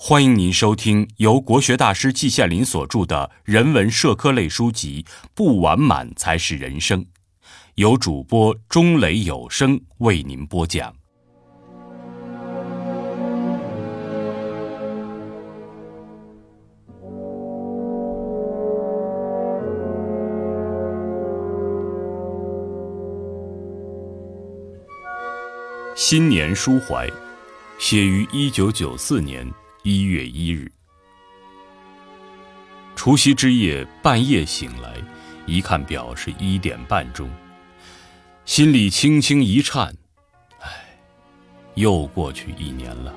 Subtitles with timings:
[0.00, 7.02] 欢迎您收听由国学大师季羡林所著的人文社科类书籍《不完满才是人生》，
[7.74, 10.94] 由主播钟雷有声为您播讲。
[25.96, 27.10] 新年抒怀，
[27.80, 29.44] 写于一九九四年。
[29.90, 30.70] 一月一日，
[32.94, 34.92] 除夕之夜半夜醒来，
[35.46, 37.26] 一看表是一点半钟，
[38.44, 39.96] 心里轻轻一颤，
[40.60, 40.68] 唉，
[41.72, 43.14] 又过去一年了。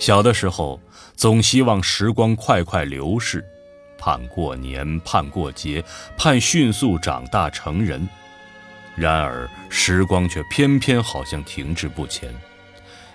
[0.00, 0.80] 小的时候
[1.14, 3.44] 总希望时光快快流逝，
[3.96, 5.80] 盼过年，盼过节，
[6.18, 8.08] 盼迅速长大成人，
[8.96, 12.34] 然而时光却偏偏好像停滞不前。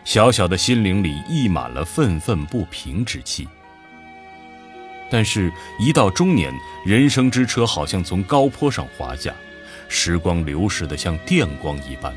[0.03, 3.47] 小小的心灵里溢满了愤愤不平之气，
[5.09, 6.53] 但是，一到中年，
[6.85, 9.33] 人生之车好像从高坡上滑下，
[9.87, 12.13] 时光流逝的像电光一般，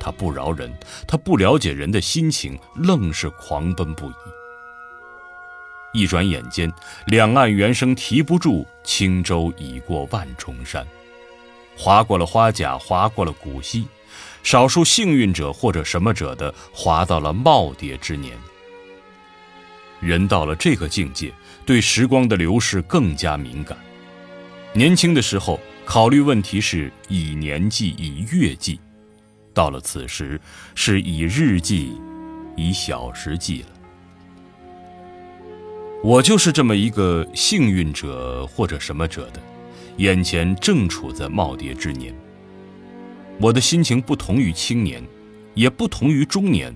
[0.00, 0.72] 它不饶人，
[1.06, 4.14] 它不了解人的心情，愣是狂奔不已。
[5.92, 6.72] 一转眼间，
[7.06, 10.84] 两岸猿声啼不住，轻舟已过万重山，
[11.76, 13.86] 划过了花甲，划过了古稀。
[14.42, 18.36] 少数幸运者或者什么者的，滑到了耄耋之年。
[20.00, 21.32] 人到了这个境界，
[21.64, 23.78] 对时光的流逝更加敏感。
[24.72, 28.78] 年轻的时候考虑问题是以年计、以月计，
[29.54, 30.38] 到了此时
[30.74, 31.98] 是以日计、
[32.56, 33.68] 以小时计了。
[36.02, 39.40] 我就是这么一个幸运者或者什么者的，
[39.96, 42.14] 眼前正处在耄耋之年。
[43.40, 45.02] 我的心情不同于青年，
[45.54, 46.74] 也不同于中年，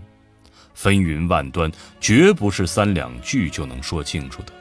[0.75, 1.71] 纷纭万端，
[2.01, 4.53] 绝不是三两句就能说清楚的。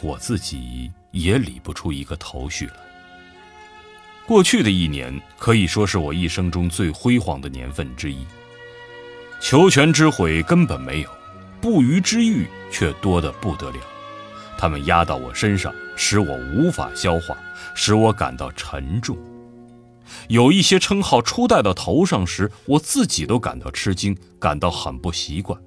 [0.00, 2.74] 我自己也理不出一个头绪来。
[4.26, 8.24] 过去的一年可以说是我一生中最辉煌的年份之一。
[9.40, 11.10] 求全之悔根本没有，
[11.60, 13.76] 不虞之欲却多得不得了。
[14.56, 17.36] 他们压到我身上，使我无法消化，
[17.74, 19.16] 使我感到沉重。
[20.28, 25.58] 有一些称号初戴到头上时，我自己都感到吃惊，感到很不习惯。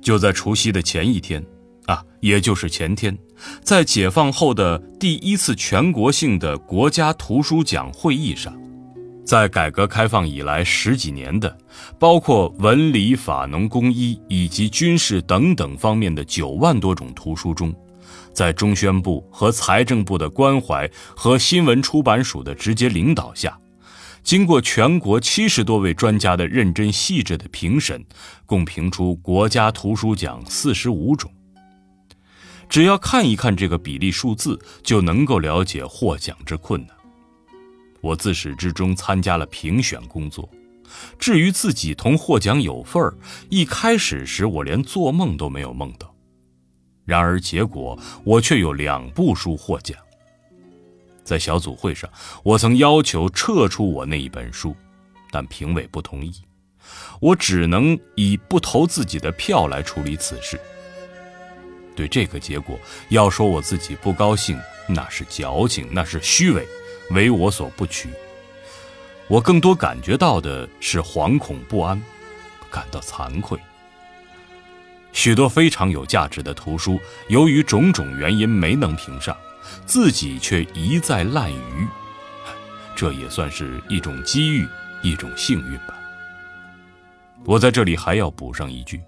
[0.00, 1.44] 就在除夕的前一天，
[1.86, 3.16] 啊，也就是前天，
[3.62, 8.58] 在解放后的第一次全国性的国家图书奖会议上，
[9.24, 11.54] 在改革开放以来十几年的，
[11.98, 17.74] 包括文理法农工医以及军事等等方面的九万多种图书中。
[18.32, 23.58] 在中宣部和财政部的关怀和新闻出版署的直接领导下，
[24.22, 28.04] 经过全国七十多位专家的认真细致的评审，
[28.46, 31.30] 共评出国家图书奖四十五种。
[32.68, 36.96] 只要看一看这个比例数字，就能够了解获奖之困难。
[38.00, 40.48] 我自始至终参加了评选工作，
[41.18, 43.12] 至于自己同获奖有份儿，
[43.48, 46.09] 一开始时我连做梦都没有梦到。
[47.10, 49.98] 然而，结果我却有两部书获奖。
[51.24, 52.08] 在小组会上，
[52.44, 54.76] 我曾要求撤出我那一本书，
[55.32, 56.32] 但评委不同意，
[57.20, 60.60] 我只能以不投自己的票来处理此事。
[61.96, 62.78] 对这个结果，
[63.08, 64.56] 要说我自己不高兴，
[64.88, 66.64] 那是矫情，那是虚伪，
[67.10, 68.08] 为我所不取。
[69.26, 72.00] 我更多感觉到的是惶恐不安，
[72.70, 73.58] 感到惭愧。
[75.12, 79.36] 许多非常有价值的图书，由于种种原因没能评上，
[79.84, 81.86] 自己却一再滥竽，
[82.94, 84.66] 这也算是一种机遇，
[85.02, 85.94] 一种幸运吧。
[87.44, 89.00] 我在这里还要补上一句，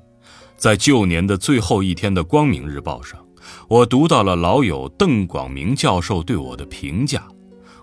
[0.56, 3.24] 在旧年的最后一天的《光明日报》上，
[3.68, 7.22] 我读到了老友邓广明教授对我的评价，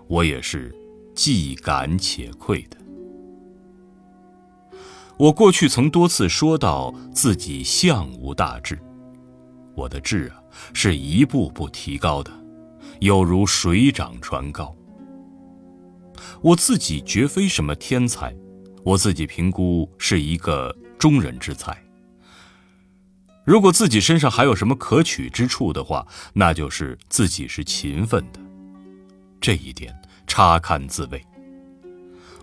[0.08, 0.74] 我也是
[1.14, 2.79] 既感且愧的。
[5.20, 8.78] 我过去曾多次说到自己相无大志，
[9.74, 10.40] 我的志啊
[10.72, 12.32] 是一步步提高的，
[13.00, 14.74] 有如水涨船高。
[16.40, 18.34] 我自己绝非什么天才，
[18.82, 21.76] 我自己评估是一个中人之才。
[23.44, 28.40] 如果自己身上还有什么可取之处的话，那就是自己是勤奋的，
[29.38, 29.94] 这一点
[30.26, 31.22] 差堪自慰。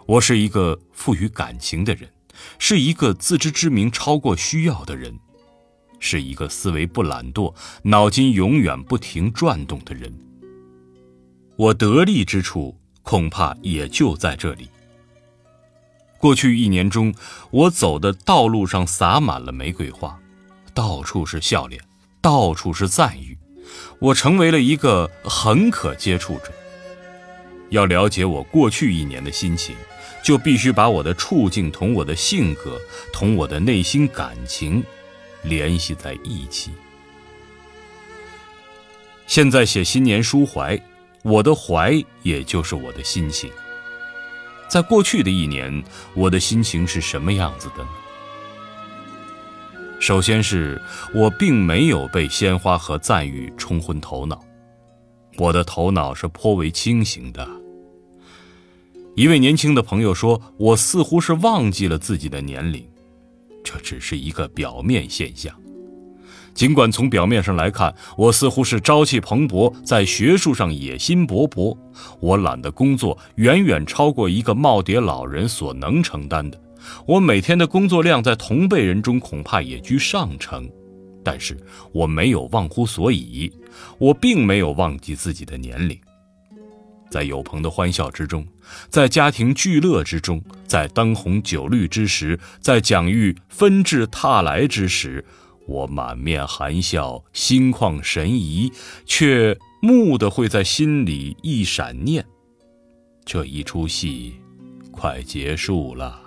[0.06, 2.08] 我是一个富于感情的人。
[2.60, 5.20] 是一个自知之明超过需要的人，
[6.00, 7.54] 是一个思维不懒惰、
[7.84, 10.14] 脑筋永远不停转动的人。
[11.56, 14.70] 我得力之处恐怕也就在这里。
[16.20, 17.14] 过去一年中，
[17.52, 20.20] 我走的道路上洒满了玫瑰花，
[20.74, 21.82] 到处是笑脸，
[22.22, 23.38] 到处是赞誉，
[24.00, 26.52] 我成为了一个很可接触者。
[27.70, 29.76] 要了解我过去一年的心情，
[30.28, 32.78] 就必须把我的处境同我的性格、
[33.14, 34.84] 同我的内心感情
[35.42, 36.70] 联系在一起。
[39.26, 40.78] 现在写新年抒怀，
[41.24, 43.50] 我的怀也就是我的心情。
[44.68, 45.82] 在过去的一年，
[46.14, 47.90] 我的心情是什么样子的呢？
[49.98, 50.82] 首先是
[51.14, 54.44] 我并没有被鲜花和赞誉冲昏头脑，
[55.38, 57.48] 我的头脑是颇为清醒的。
[59.18, 62.88] 一位年轻的朋友说，我似乎是忘记了自己的年龄，
[63.64, 65.52] 这只是一个表面现象。
[66.54, 71.76] 尽管从表面上来看，我似乎是朝气蓬勃，在学术上野心勃勃。
[72.20, 76.62] 我揽的工作远远超过一个耄耋老人所能承担的。
[77.08, 80.70] 我每天的工作量在同辈人中恐怕也居上乘。
[81.24, 81.58] 但是
[81.92, 83.52] 我没有忘乎所以，
[83.98, 86.00] 我并没有忘记自己的年龄。
[87.10, 88.46] 在友朋的欢笑之中，
[88.90, 95.24] 在家庭聚乐之中，在灯红酒绿之时，在蒋玉纷至沓来之时。
[95.66, 98.72] 我满面含笑，心旷神怡，
[99.06, 102.26] 却蓦地会在心里一闪念：
[103.26, 104.36] 这一出戏
[104.92, 106.22] 快结束了。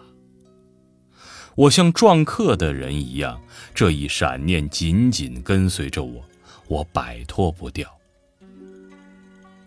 [1.56, 3.40] 我像撞客的人一样，
[3.74, 6.22] 这一闪念紧紧跟随着我，
[6.68, 7.99] 我摆脱不掉。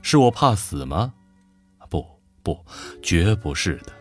[0.03, 1.13] 是我怕死吗？
[1.89, 2.05] 不
[2.43, 2.63] 不，
[3.01, 3.91] 绝不是的。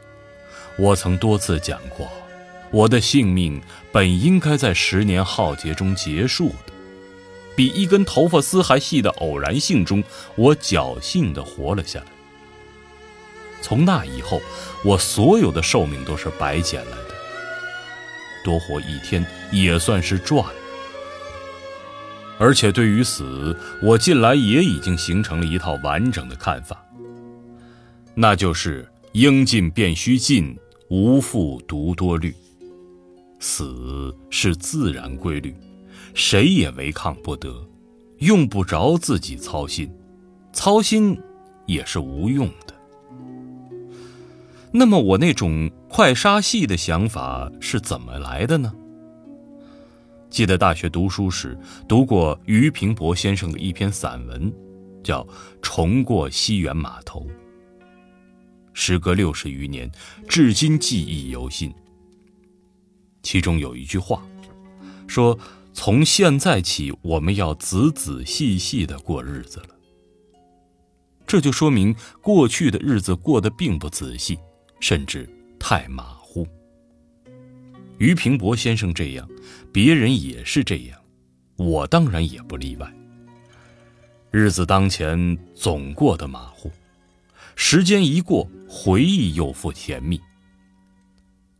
[0.76, 2.06] 我曾多次讲过。
[2.70, 3.60] 我的性命
[3.93, 6.72] 本应该在十年浩劫中结束的，
[7.54, 10.02] 比一根头发丝还细的偶然性中，
[10.37, 12.06] 我侥幸地活了下来。
[13.60, 14.40] 从那以后，
[14.84, 17.14] 我所有的寿命都是白捡来的，
[18.43, 20.44] 多活一天也算是赚。
[22.42, 26.84] 而且对于死，我近来也已经形成了一套完整的看法，
[28.16, 30.58] 那就是应尽便须尽，
[30.90, 32.34] 无复独多虑。
[33.38, 35.54] 死是自然规律，
[36.14, 37.64] 谁也违抗不得，
[38.18, 39.88] 用不着自己操心，
[40.52, 41.16] 操心
[41.66, 42.74] 也是无用的。
[44.72, 48.72] 那么我那种快杀戏的想法是怎么来的呢？
[50.32, 51.56] 记得大学读书时
[51.87, 54.50] 读过俞平伯先生的一篇散文，
[55.05, 55.23] 叫
[55.61, 57.20] 《重过西园码头》。
[58.73, 59.93] 时隔六十余年，
[60.26, 61.70] 至今记忆犹新。
[63.23, 64.23] 其中有一句话，
[65.06, 65.38] 说
[65.75, 69.69] ：“从现在起，我们要仔仔细细的过日子了。”
[71.28, 74.38] 这就说明过去的日子过得并不仔细，
[74.81, 75.28] 甚至
[75.58, 76.21] 太马。
[78.02, 79.28] 俞平伯先生这样，
[79.72, 80.99] 别人也是这样，
[81.54, 82.93] 我当然也不例外。
[84.32, 86.69] 日子当前总过得马虎，
[87.54, 90.20] 时间一过，回忆又复甜蜜。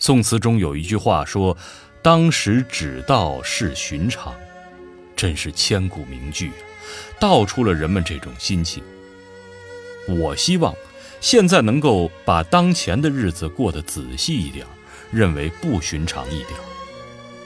[0.01, 1.57] 宋词中有一句话说
[2.03, 4.35] ：“当时只道是寻常”，
[5.15, 6.59] 真是千古名句啊，
[7.21, 8.83] 道出了人们这种心情。
[10.09, 10.75] 我希望
[11.21, 14.67] 现在能够把当前的日子过得仔细一点，
[15.13, 16.59] 认为不寻常一点，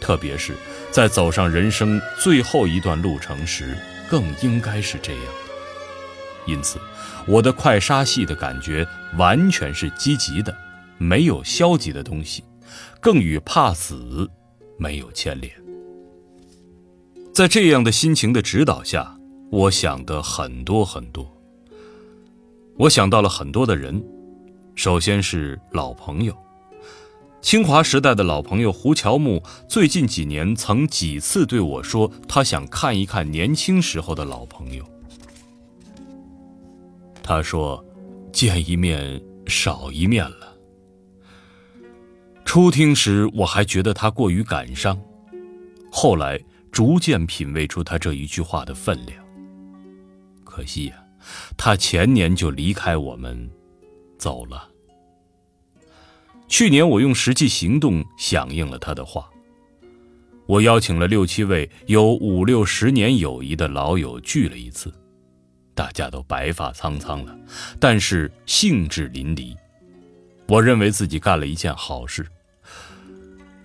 [0.00, 0.54] 特别是
[0.90, 3.76] 在走上人生最后一段路程时，
[4.08, 5.32] 更应该是这样的。
[6.46, 6.79] 因此，
[7.26, 8.86] 我的快杀戏的感觉
[9.19, 10.56] 完全是积极的。
[10.98, 12.43] 没有消极的东西，
[13.00, 14.31] 更与怕死
[14.79, 15.52] 没有牵连。
[17.34, 19.19] 在这样的心情的指导下，
[19.50, 21.31] 我想的很多很多。
[22.79, 24.02] 我想到了很多的人，
[24.74, 26.34] 首先是老朋友。
[27.46, 34.84] 清华时代的老朋友胡乔木，最近几年曾几次对我说，他想看一看年轻时候的老朋友。
[37.22, 37.84] 他说
[38.34, 40.56] ：“见一面少一面了。”
[42.44, 45.00] 初听时，我还觉得他过于感伤，
[45.93, 49.24] 后来逐渐品味出他这一句话的分量。
[50.43, 50.96] 可惜呀，
[51.56, 53.48] 他前年就离开我们，
[54.19, 54.69] 走了。
[56.48, 59.29] 去年我用实际行动响应了他的话，
[60.46, 64.93] 我邀请了六七位有五六十年友谊的老友聚了一次，
[65.74, 67.36] 大家都白发苍苍了，
[67.81, 69.56] 但是兴致淋漓。
[70.46, 72.24] 我认为自己干了一件好事。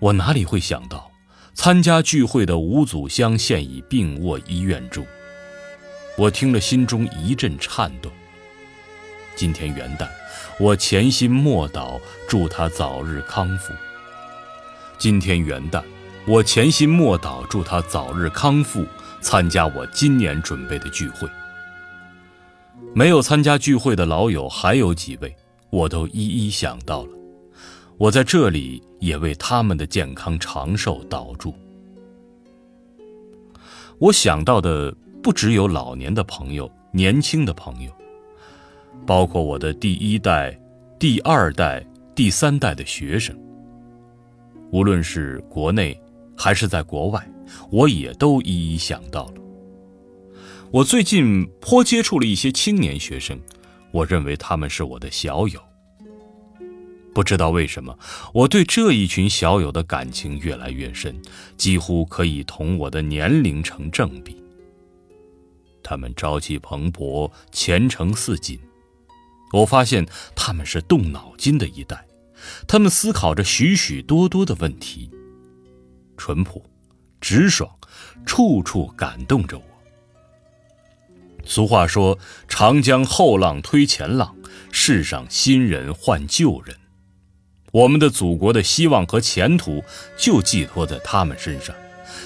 [0.00, 1.08] 我哪里会想到，
[1.54, 5.06] 参加聚会的吴祖香现已病卧医院中。
[6.18, 8.10] 我听了，心中一阵颤动。
[9.36, 10.08] 今天元旦，
[10.62, 13.74] 我潜心默祷，祝他早日康复。
[14.96, 15.82] 今天元旦，
[16.24, 18.86] 我潜心默祷，祝他早日康复，
[19.20, 21.28] 参加我今年准备的聚会。
[22.94, 25.34] 没有参加聚会的老友还有几位，
[25.68, 27.10] 我都一一想到了。
[27.98, 31.52] 我在这里也为他们的健康长寿祷祝。
[33.98, 37.90] 我想到的不只有老年的朋友、年轻的朋友，
[39.06, 40.58] 包括我的第一代、
[40.98, 41.84] 第二代、
[42.14, 43.36] 第三代的学生。
[44.70, 46.00] 无论是国内
[46.36, 47.26] 还是在国外，
[47.70, 49.34] 我也都一一想到了。
[50.70, 53.38] 我最近颇接触了一些青年学生，
[53.90, 55.60] 我认为他们是我的小友。
[57.14, 57.94] 不知道为什么，
[58.32, 61.14] 我对这一群小友的感情越来越深，
[61.58, 64.42] 几乎可以同我的年龄成正比。
[65.82, 68.58] 他们朝气蓬勃，前程似锦。
[69.52, 72.06] 我发现他们是动脑筋的一代，
[72.66, 75.10] 他们思考着许许多多的问题，
[76.16, 76.64] 淳朴、
[77.20, 77.70] 直爽，
[78.26, 79.64] 处处感动着我。
[81.44, 82.18] 俗话说
[82.48, 84.34] ：“长江后浪推前浪，
[84.70, 86.76] 世上新人换旧人。”
[87.72, 89.82] 我们的祖国的希望和前途
[90.16, 91.74] 就寄托在他们身上，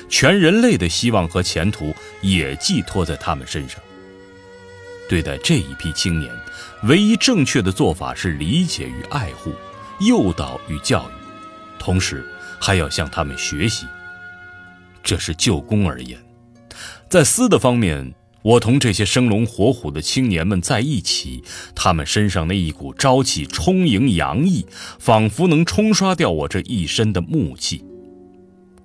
[0.08, 3.80] 全人类的希望和前途也寄托在他们身上。
[5.08, 6.32] 对待这一批青年，
[6.84, 9.52] 唯一正确的做法是理解与爱护，
[10.00, 11.12] 诱导与教育，
[11.78, 12.24] 同时
[12.60, 13.86] 还要向他们学习。
[15.02, 16.18] 这是就公而言，
[17.08, 18.14] 在私的方面。
[18.42, 21.42] 我同这些生龙活虎的青年们在一起，
[21.74, 24.64] 他们身上那一股朝气充盈洋溢，
[25.00, 27.84] 仿佛能冲刷掉我这一身的木气。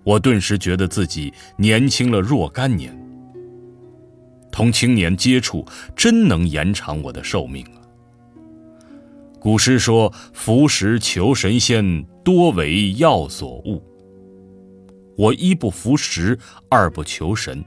[0.03, 3.00] 我顿时觉得自己年轻了若干年。
[4.51, 5.65] 同青年接触，
[5.95, 7.79] 真能延长我的寿命啊！
[9.39, 13.83] 古诗说：“服食求神仙，多为药所误。”
[15.17, 16.37] 我一不服食，
[16.69, 17.63] 二不求神。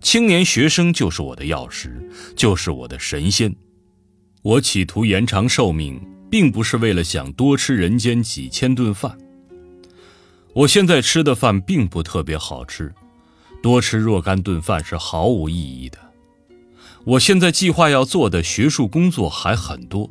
[0.00, 3.54] 青年学生就是我的药师，就是我的神仙。
[4.42, 6.00] 我企图延长寿命，
[6.30, 9.16] 并不是为了想多吃人间几千顿饭。
[10.54, 12.92] 我现在吃的饭并不特别好吃，
[13.62, 15.98] 多吃若干顿饭是毫无意义的。
[17.04, 20.10] 我现在计划要做的学术工作还很多，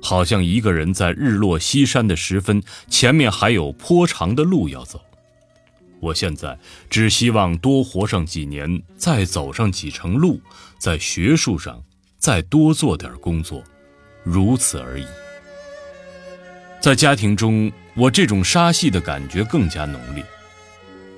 [0.00, 5.00] 好像一个人在日落西山的时分，前面还有颇长的路要走。
[6.00, 6.58] 我现在
[6.90, 10.40] 只希望多活上几年，再走上几程路，
[10.78, 11.80] 在学术上
[12.18, 13.62] 再多做点工作，
[14.24, 15.06] 如此而已。
[16.80, 20.24] 在家庭中，我这种杀戏的感觉更加浓烈，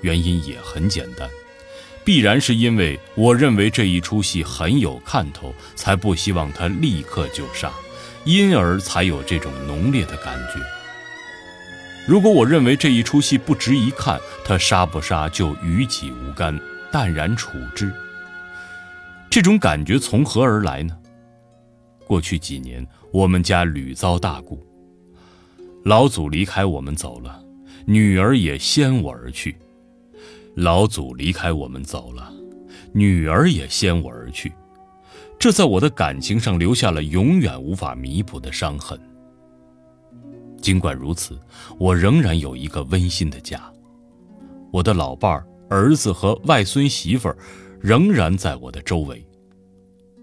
[0.02, 1.26] 原因也很简单，
[2.04, 7.72] 必然是因为我认为这一出戏很有看头，才不希望他立刻就杀，
[8.24, 10.60] 因而才有这种浓烈的感觉。
[12.06, 16.60] 如果我认为这一出戏不值一看，他杀不杀就与己无干，
[16.92, 17.90] 淡然处之。
[19.30, 20.94] 这种感觉从何而来呢？
[22.06, 24.62] 过去几年，我们家屡遭大故，
[25.84, 27.42] 老祖离开我们走了，
[27.86, 29.52] 女儿也先我而去；
[30.54, 32.32] 老祖离开我们走了，
[32.92, 34.52] 女儿也先我而去，
[35.38, 38.98] 这在我的感情上留下了永远无法弥补的伤痕。
[40.60, 41.38] 尽管如此，
[41.78, 43.60] 我仍然有一个温馨的家。
[44.72, 47.36] 我的老伴儿、儿子和外孙媳妇儿
[47.80, 49.26] 仍然在我的周围。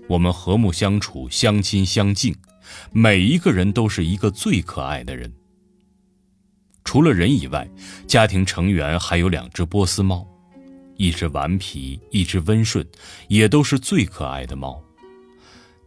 [0.07, 2.35] 我们和睦相处，相亲相敬，
[2.91, 5.31] 每一个人都是一个最可爱的人。
[6.83, 7.69] 除了人以外，
[8.07, 10.27] 家庭成员还有两只波斯猫，
[10.97, 12.85] 一只顽皮，一只温顺，
[13.27, 14.81] 也都是最可爱的猫。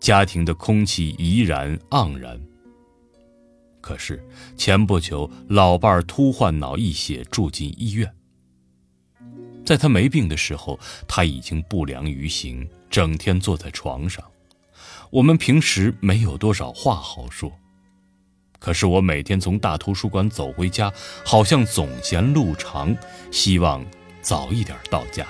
[0.00, 2.40] 家庭的空气怡然盎然。
[3.80, 4.22] 可是
[4.56, 8.10] 前不久，老伴儿突患脑溢血，住进医院。
[9.64, 14.24] 在他没病的时候，他已经不良于行，整天坐在床上。
[15.10, 17.52] 我们平时没有多少话好说，
[18.58, 20.92] 可是我每天从大图书馆走回家，
[21.24, 22.96] 好像总嫌路长，
[23.30, 23.84] 希望
[24.22, 25.26] 早一点到家。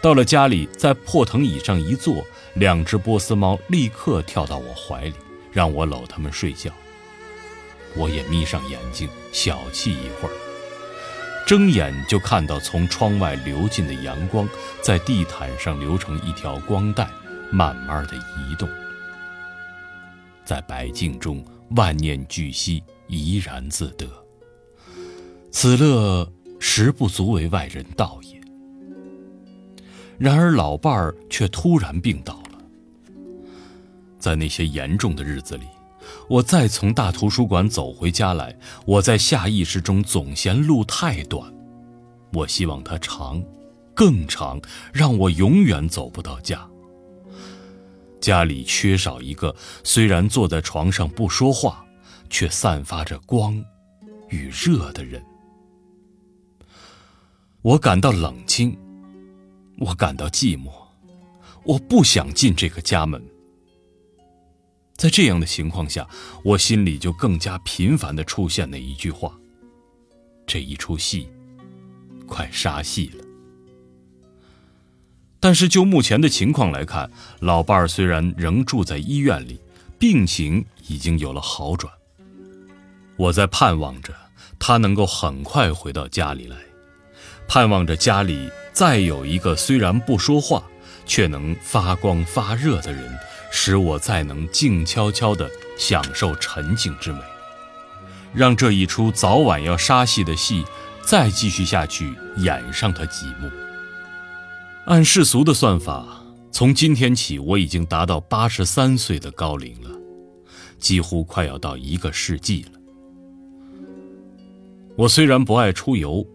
[0.00, 5.14] 到了家里，在破藤椅上一坐，两只波斯猫立刻跳到我怀里，
[5.52, 6.70] 让我搂它们睡觉。
[7.94, 10.32] 我也眯上眼睛，小憩一会儿，
[11.46, 14.48] 睁眼就看到从窗外流进的阳光，
[14.80, 17.06] 在地毯上流成一条光带，
[17.50, 18.66] 慢慢的移动，
[20.44, 21.44] 在白镜中
[21.76, 24.06] 万念俱息，怡然自得。
[25.50, 28.40] 此乐实不足为外人道也。
[30.18, 32.58] 然而老伴儿却突然病倒了，
[34.18, 35.64] 在那些严重的日子里。
[36.28, 41.52] 我再从大图书馆走回家来，我在下意识中总嫌路太短，
[42.32, 43.42] 我希望它长，
[43.94, 44.60] 更长，
[44.92, 46.69] 让我永远走不到家。
[48.20, 51.84] 家里缺少一个虽然坐在床上不说话，
[52.28, 53.64] 却散发着光
[54.28, 55.24] 与热的人。
[57.62, 58.76] 我感到冷清，
[59.78, 60.70] 我感到寂寞，
[61.64, 63.22] 我不想进这个家门。
[64.96, 66.06] 在这样的情况下，
[66.44, 69.34] 我心里就更加频繁地出现那一句话：
[70.46, 71.28] 这一出戏，
[72.26, 73.24] 快杀戏了。
[75.40, 79.58] 但是就目前的情况来看，老伴儿虽然仍住在医院里，
[79.98, 81.92] 病情已经有了好转。
[83.16, 84.14] 我在盼望着
[84.58, 86.56] 他能够很快回到家里来，
[87.48, 90.62] 盼望着家里再有一个虽然不说话，
[91.06, 93.18] 却能发光发热的人。
[93.52, 97.18] 使我再能静悄悄地享受沉静之美，
[98.32, 100.64] 让这一出早晚要杀戏的戏
[101.02, 103.50] 再继续下去，演上他几幕。
[104.86, 109.90] 按世俗的算法，从今天起我已经达到八十三岁的高龄了，
[110.78, 112.70] 几乎快要到一个世纪了。
[114.96, 116.26] 我虽然不爱出游，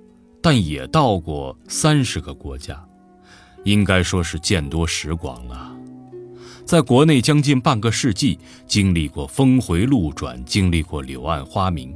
[0.41, 2.81] 但也到过三十个国家，
[3.63, 5.75] 应该说是见多识广了。
[6.65, 11.95] 在国内将近半个世纪，经历过峰回路转，经历过柳暗花明，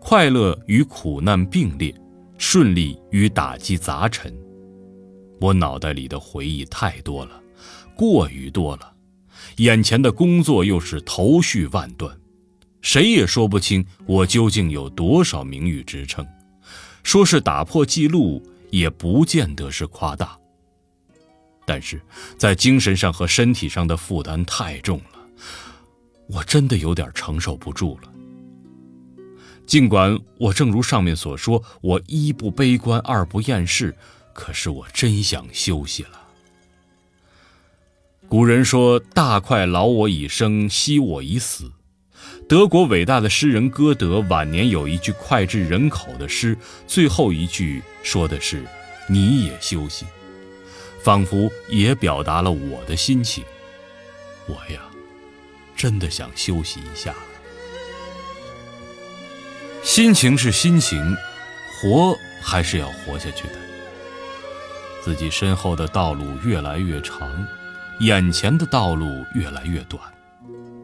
[0.00, 1.94] 快乐与苦难并列，
[2.38, 4.34] 顺利与打击杂陈。
[5.42, 7.42] 我脑袋里的回忆太多了，
[7.96, 8.92] 过于多了，
[9.56, 12.16] 眼前的工作又是头绪万端，
[12.80, 16.24] 谁也说不清我究竟有多少名誉职称，
[17.02, 20.38] 说是打破记录，也不见得是夸大。
[21.66, 22.00] 但是
[22.38, 25.18] 在精神上和身体上的负担太重了，
[26.28, 28.12] 我真的有点承受不住了。
[29.66, 33.92] 尽管我正如上面所说，我一不悲观，二不厌世，
[34.32, 36.20] 可是我真想休息了。
[38.28, 41.72] 古人说：“大快劳我以生，息我以死。”
[42.48, 48.64] 德国伟大的诗人歌德晚年有一句脍炙人口的诗，最后一句说的是
[49.08, 50.06] ：“你也休息。”
[51.02, 53.44] 仿佛也表达了我的心情。
[54.46, 54.82] 我呀，
[55.76, 57.18] 真的想休息一下了。
[59.82, 61.16] 心情是心情，
[61.80, 63.54] 活还是要活下去的。
[65.02, 67.28] 自己身后的道路越来越长，
[67.98, 70.00] 眼前的道路越来越短，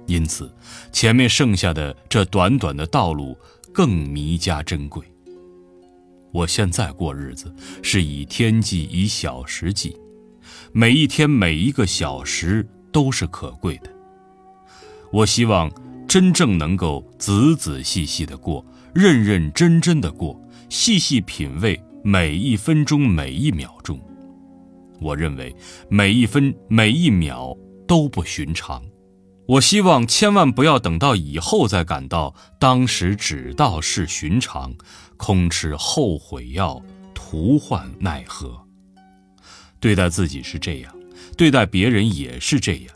[0.08, 0.52] 因此，
[0.90, 3.38] 前面剩下的这短短的道路
[3.72, 5.04] 更弥加珍贵。
[6.32, 9.96] 我现在过日子是以天计，以小时计。
[10.72, 13.90] 每一天每一个小时都是可贵的。
[15.12, 15.70] 我希望
[16.08, 23.98] 真正能够仔仔细细的过，认认真真的过，细细品味每一分钟每一秒钟。
[25.00, 25.54] 我认为
[25.88, 27.56] 每一分每一秒
[27.86, 28.82] 都不寻常。
[29.46, 34.74] 我希望千万不要等到以后再感到当时只道是寻常，
[35.16, 36.82] 空吃后悔药，
[37.14, 38.60] 徒患奈何。
[39.80, 40.94] 对待自己是这样，
[41.36, 42.94] 对待别人也是这样。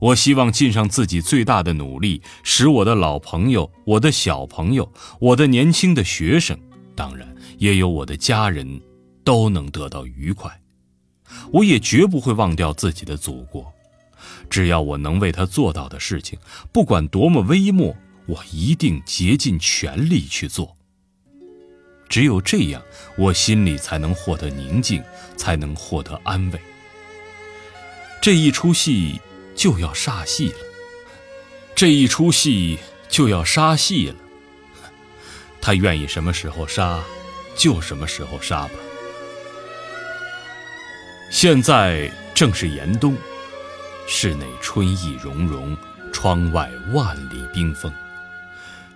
[0.00, 6.58] 我希望尽上自己最大的努力，使我的老朋友、我的小朋友、我的年轻的学生，
[6.94, 8.80] 当然也有我的家人，
[9.24, 10.59] 都能得到愉快。
[11.52, 13.72] 我也绝不会忘掉自己的祖国，
[14.48, 16.38] 只要我能为他做到的事情，
[16.72, 20.76] 不管多么微末，我一定竭尽全力去做。
[22.08, 22.82] 只有这样，
[23.16, 25.02] 我心里才能获得宁静，
[25.36, 26.60] 才能获得安慰。
[28.20, 29.20] 这一出戏
[29.54, 30.58] 就要杀戏了，
[31.74, 34.16] 这一出戏就要杀戏了。
[35.62, 37.00] 他愿意什么时候杀，
[37.54, 38.72] 就什么时候杀吧。
[41.30, 43.14] 现在正是严冬，
[44.08, 45.76] 室内春意融融，
[46.12, 47.90] 窗外万里冰封。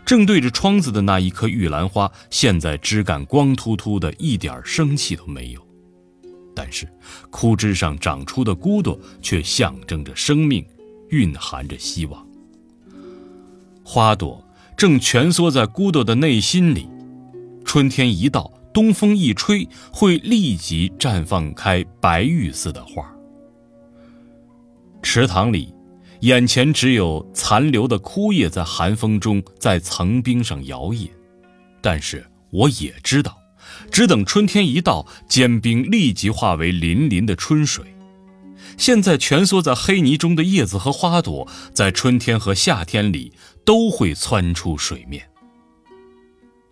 [0.05, 5.65] 正对着窗子的那一棵玉兰花，现在枝干光秃秃的，一点生气都没有。
[6.57, 6.89] 但是，
[7.31, 10.67] 枯枝上长出的骨朵却象征着生命，
[11.11, 12.27] 蕴含着希望。
[13.85, 14.45] 花朵
[14.77, 16.89] 正蜷缩在骨朵的内心里，
[17.65, 23.11] 春天一到，东风一吹，会立即绽放开白玉似的花。
[25.03, 25.73] 池塘里。
[26.21, 31.11] 眼前只有残留的枯叶在寒风中在层冰上摇曳，
[31.83, 33.37] 但是我也知道，
[33.91, 37.85] 只等春天一到，坚冰立即化为粼粼的春水。
[38.79, 43.35] 现在蜷缩在黑泥中的叶子和花朵，在春天和夏天里
[43.67, 45.29] 都会窜出水面。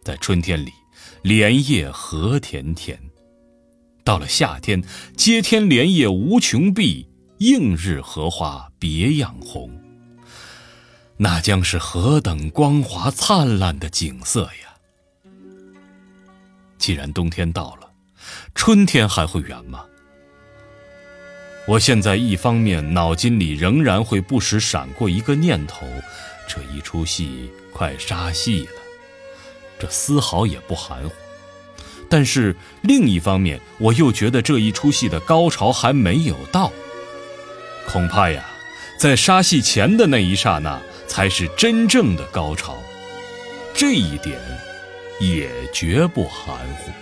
[0.02, 0.72] 在春天里，
[1.22, 2.96] 莲叶何田田；
[4.04, 4.82] 到了夏天，
[5.16, 9.70] 接天莲叶无穷碧，映日荷花别样红。
[11.16, 15.30] 那将是何等光华灿烂的景色呀！
[16.78, 17.88] 既然冬天到了，
[18.54, 19.84] 春天还会远吗？
[21.68, 25.86] 我现在一方面脑筋里仍然会不时闪过一个念头：
[26.48, 28.81] 这一出戏快杀戏了，
[29.82, 31.12] 这丝毫也不含糊。
[32.08, 36.70] 但是另一方面，我又觉得这一出戏的高潮还没有到，
[37.88, 38.44] 恐怕呀，
[38.96, 42.76] 在杀戏前的那一刹那才是真正的高潮，
[43.74, 44.38] 这一点
[45.18, 46.92] 也绝不含糊。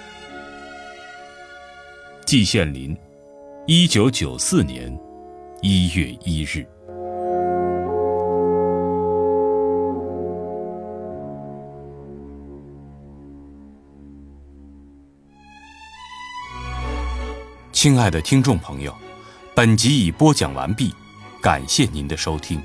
[2.25, 2.97] 季羡林。
[3.67, 4.91] 一九九四年
[5.61, 6.67] 一月一日，
[17.83, 18.95] 亲爱的听众朋友，
[19.55, 20.95] 本集已播讲完毕，
[21.41, 22.63] 感谢您的收听。